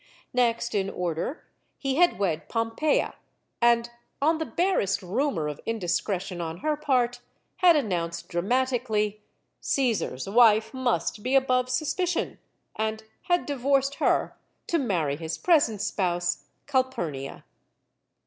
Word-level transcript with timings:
Next 0.33 0.73
in 0.73 0.89
order 0.89 1.43
he 1.77 1.97
had 1.97 2.17
wed 2.17 2.49
Pompeia; 2.49 3.13
and, 3.61 3.91
on 4.19 4.39
the 4.39 4.47
barest 4.47 5.03
rumor 5.03 5.47
of 5.47 5.59
indiscretion 5.67 6.41
on 6.41 6.61
her 6.61 6.75
part, 6.75 7.19
had 7.57 7.75
announced 7.75 8.27
dramatically: 8.27 9.21
"Caesar's 9.59 10.27
wife 10.27 10.73
must 10.73 11.21
be 11.21 11.35
above 11.35 11.69
suspicion!" 11.69 12.39
and 12.75 13.03
had 13.29 13.45
divorced 13.45 13.93
her 14.01 14.35
to 14.65 14.79
marry 14.79 15.17
his 15.17 15.37
present 15.37 15.83
spouse, 15.83 16.45
Calpurnia. 16.65 17.45